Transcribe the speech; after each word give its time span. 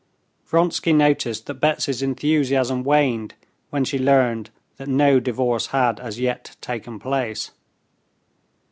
Vronsky 0.47 0.93
noticed 0.93 1.45
that 1.45 1.53
Betsy's 1.61 2.01
enthusiasm 2.01 2.83
waned 2.83 3.35
when 3.69 3.83
she 3.85 3.99
learned 3.99 4.49
that 4.77 4.87
no 4.89 5.19
divorce 5.19 5.67
had 5.67 5.99
as 5.99 6.19
yet 6.19 6.55
taken 6.59 6.97
place. 6.97 7.51